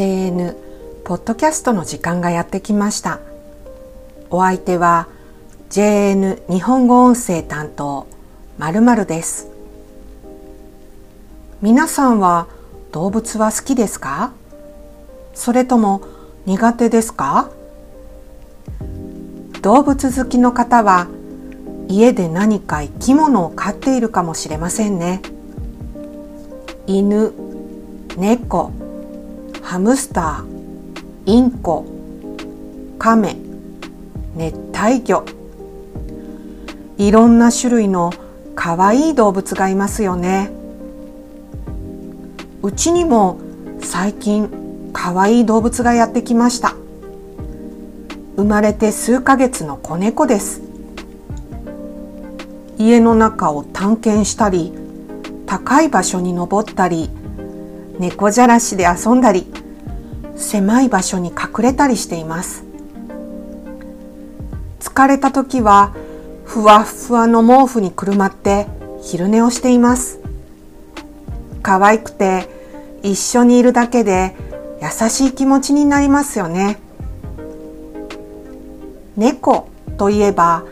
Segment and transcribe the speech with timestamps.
[0.00, 0.56] JN
[1.04, 3.20] ポッドキャストの時間がやってきました。
[4.30, 5.08] お相手は
[5.68, 8.06] JN 日本語音声担当
[8.56, 9.50] まるまるです。
[11.60, 12.46] 皆さんは
[12.92, 14.32] 動物は好きですか？
[15.34, 16.00] それとも
[16.46, 17.50] 苦手ですか？
[19.60, 21.08] 動物好きの方は
[21.88, 25.20] 家で何か生き物を飼っているかもしれませんね。
[26.86, 27.34] 犬
[28.16, 28.72] 猫
[29.62, 31.86] ハムスターインコ
[32.98, 33.36] カメ
[34.34, 35.24] 熱帯魚。
[36.98, 38.12] いろんな種類の
[38.54, 40.50] かわいい動物がいますよね。
[42.62, 43.38] うちにも
[43.80, 46.74] 最近かわいい動物がやってきました。
[48.36, 50.62] 生まれて数ヶ月の子猫です。
[52.78, 54.72] 家の中を探検したり
[55.46, 57.10] 高い場所に登ったり
[58.00, 59.46] 猫じゃらしで遊んだり
[60.34, 62.64] 狭い場所に隠れたりしています。
[64.80, 65.92] 疲れた時は
[66.46, 68.66] ふわふわの毛布にくるまって
[69.02, 70.18] 昼寝をしています。
[71.62, 72.48] 可愛くて
[73.02, 74.34] 一緒にいるだけで
[74.80, 76.78] 優しい気持ちになりますよね。
[79.18, 80.64] 猫といえば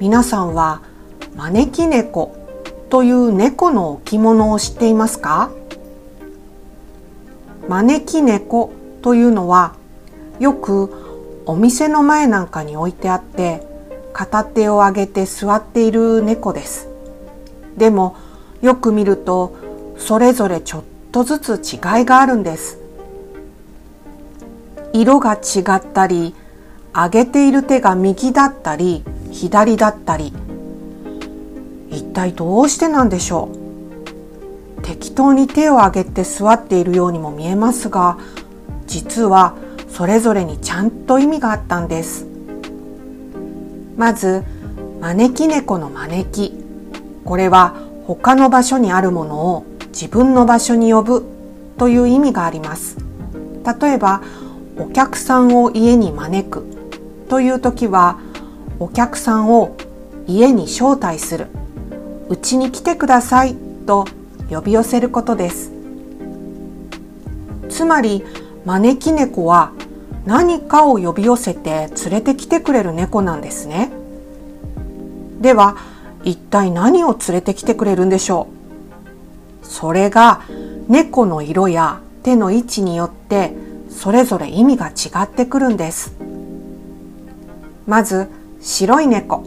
[0.00, 0.82] 皆さんは
[1.36, 2.34] 招き猫
[2.90, 5.52] という猫の置物を知っていますか？
[7.68, 9.74] 招き猫というのは
[10.38, 13.66] よくお店の前なんかに置いてあって
[14.12, 16.88] 片手を上げて座っている猫です。
[17.76, 18.16] でも
[18.60, 19.56] よく見ると
[19.96, 22.78] それぞれちょっとずつ違いがあるんです。
[24.92, 26.34] 色が違ったり
[26.92, 30.34] 上げている手が右だったり左だったり
[31.90, 33.61] 一体どうしてなんでしょう？
[34.92, 38.18] 適当に手を上げて座っているようにも見えますが
[38.86, 39.54] 実は
[39.88, 42.26] それぞれにちゃんと意味があったんです。
[43.96, 44.44] まず
[45.00, 46.52] 招き猫の招き。
[47.24, 47.74] これは
[48.06, 51.24] 他の場所にあるものを自分の場所に呼ぶ
[51.78, 52.98] という意味があります。
[53.80, 54.20] 例えば
[54.78, 56.66] お客さんを家に招く
[57.30, 58.18] という時は
[58.78, 59.74] お客さんを
[60.26, 61.46] 家に招待する。
[62.28, 64.04] うちに来てくださいと
[64.52, 65.72] 呼び寄せることです。
[67.68, 68.22] つまり
[68.66, 69.72] 招き猫は
[70.26, 73.90] 何かを呼び寄せて連れてきてくれる猫なんですね。
[75.40, 75.76] では
[76.22, 78.46] 一体何を連れてきてくれるんでしょ
[79.62, 79.66] う？
[79.66, 80.42] それが
[80.88, 83.54] 猫の色や手の位置によって
[83.88, 84.92] それぞれ意味が違
[85.24, 86.14] ってくるんです。
[87.86, 88.28] まず
[88.60, 89.42] 白い猫。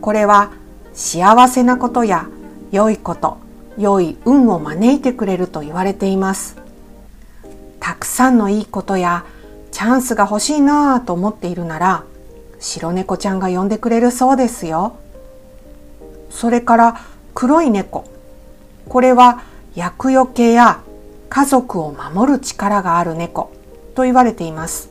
[0.00, 0.50] これは
[0.94, 2.26] 幸せなことや
[2.72, 3.41] 良いこと。
[3.78, 6.56] 良い運を招いてくれると言われています。
[7.80, 9.24] たくさんのいいことや
[9.70, 12.04] チャンスが欲しいなぁと思っているなら
[12.60, 14.96] 白猫ちゃんが呼んでくれるそうですよ。
[16.30, 17.00] それから
[17.34, 18.04] 黒い猫。
[18.88, 19.42] これは
[19.74, 20.80] 厄除けや
[21.28, 23.50] 家族を守る力がある猫
[23.94, 24.90] と言われています。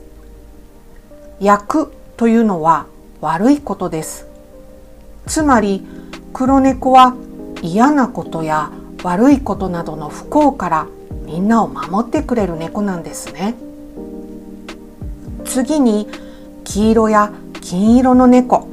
[1.40, 2.86] 厄というのは
[3.20, 4.26] 悪いことです。
[5.26, 5.86] つまり
[6.32, 7.14] 黒猫は
[7.62, 8.70] 嫌なことや
[9.02, 10.86] 悪いことなどの不幸から
[11.24, 13.54] みんなを守ってくれる猫なんですね。
[15.44, 16.08] 次に
[16.64, 18.68] 黄色や金色の猫。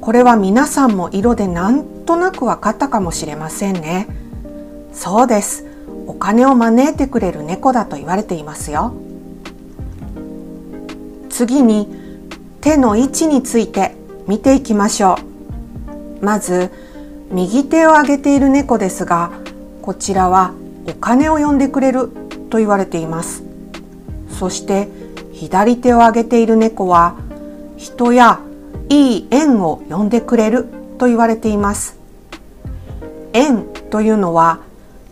[0.00, 4.08] これは皆さんも色でなんとなく分かったかもしれませんね。
[4.92, 5.66] そうです。
[6.06, 8.92] お金を招いてくれる猫だと言われていますよ。
[11.28, 11.88] 次に
[12.60, 13.94] 手の位置について
[14.26, 15.16] 見ていきましょ
[16.20, 16.24] う。
[16.24, 16.70] まず
[17.32, 19.30] 右手を上げている猫ですが
[19.82, 20.52] こちらは
[20.86, 22.08] お金を呼んでくれる
[22.50, 23.44] と言われています。
[24.38, 24.88] そして
[25.32, 27.14] 左手を上げている猫は
[27.76, 28.40] 人や
[28.88, 30.66] いい縁を呼んでくれる
[30.98, 31.98] と言われています。
[33.32, 34.60] 縁というのは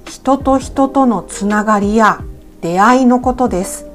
[0.04, 2.20] 人と人とのつながりや
[2.60, 3.86] 出会いのことです。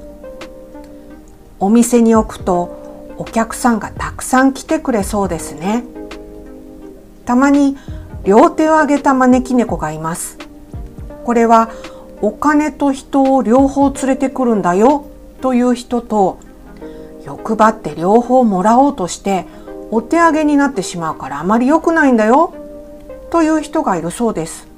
[1.60, 5.84] お店に置くとお客さんがたくさん来てくれそうですね。
[7.26, 7.76] たまに
[8.24, 10.38] 両手を上げた招き猫がいます。
[11.24, 11.70] これは
[12.22, 15.06] お金と人を両方連れてくるんだよ
[15.40, 16.38] という人と
[17.24, 19.46] 欲張って両方もらおうとして
[19.90, 22.54] お手上げになってしまうからあまり良くないんだよ
[23.30, 24.68] という人がいるそうです。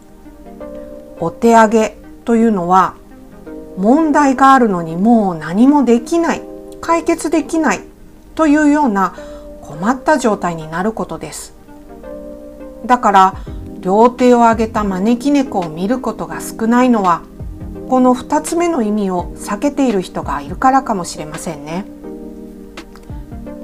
[1.20, 2.94] お手上げというのは
[3.76, 6.42] 問題があるのにもう何もできない
[6.80, 7.80] 解決できない
[8.34, 9.14] というような
[9.62, 11.55] 困った状態になることです。
[12.86, 13.34] だから
[13.80, 17.22] 両手を上げた招き猫を見ることが少ないのは
[17.88, 21.84] この2つ目の意味を避けている人がいるからかもしれませんね。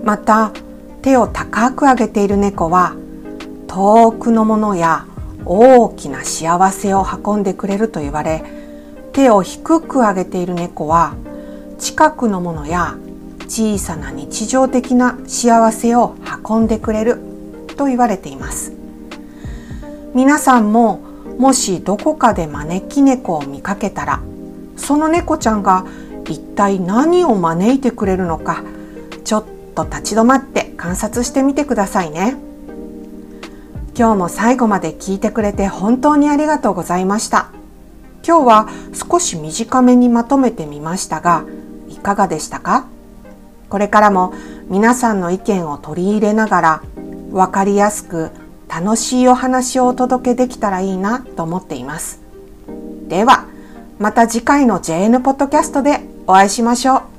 [0.04, 0.52] また
[1.02, 2.94] 手を高く上げている猫は
[3.66, 5.06] 遠くのものや
[5.44, 8.44] 大きな幸せを運んでくれると言われ
[9.12, 11.14] 手を低く上げている猫は
[11.78, 12.96] 近くのものや
[13.48, 16.14] 小さな日常的な幸せを
[16.48, 17.18] 運んでくれる
[17.76, 18.81] と言われています。
[20.14, 21.00] 皆さんも
[21.38, 24.20] もしどこかで招き猫を見かけたら
[24.76, 25.86] その猫ちゃんが
[26.28, 28.62] 一体何を招いてくれるのか
[29.24, 29.44] ちょっ
[29.74, 32.36] と立ち止まって観察してみてくださいね。
[33.96, 37.50] 今日も最後まで聞いてくれて本当にありがとうございました。
[38.26, 41.44] 今日は少し短めにまとめてみましたが
[41.88, 42.86] いかがでしたか？
[43.68, 44.34] これからも
[44.68, 46.82] 皆さんの意見を取り入れながら
[47.30, 48.30] 分かりやすく
[48.74, 52.22] 楽しいお話をお届けできたらいいなと思っています。
[53.06, 53.44] では、
[53.98, 57.11] また次回の JN ポッドキャストでお会いしましょう。